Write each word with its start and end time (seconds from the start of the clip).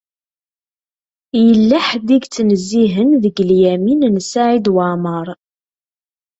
Yella 1.45 1.79
ḥedd 1.87 2.09
i 2.15 2.17
yettnezzihen 2.21 3.09
deg 3.23 3.35
Lyamin 3.49 4.01
n 4.09 4.15
Saɛid 4.31 4.67
Waɛmeṛ. 4.73 5.27